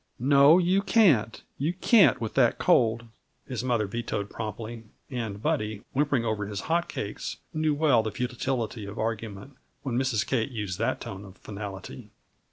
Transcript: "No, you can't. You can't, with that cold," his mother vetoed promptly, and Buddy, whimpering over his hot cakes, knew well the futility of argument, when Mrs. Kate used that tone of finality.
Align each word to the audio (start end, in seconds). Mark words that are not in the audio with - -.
"No, 0.17 0.57
you 0.57 0.81
can't. 0.81 1.43
You 1.59 1.73
can't, 1.73 2.19
with 2.19 2.33
that 2.33 2.57
cold," 2.57 3.05
his 3.47 3.63
mother 3.63 3.85
vetoed 3.85 4.31
promptly, 4.31 4.85
and 5.11 5.43
Buddy, 5.43 5.83
whimpering 5.93 6.25
over 6.25 6.47
his 6.47 6.61
hot 6.61 6.89
cakes, 6.89 7.37
knew 7.53 7.75
well 7.75 8.01
the 8.01 8.09
futility 8.09 8.87
of 8.87 8.97
argument, 8.97 9.57
when 9.83 9.99
Mrs. 9.99 10.25
Kate 10.25 10.49
used 10.49 10.79
that 10.79 11.01
tone 11.01 11.23
of 11.23 11.37
finality. 11.37 12.09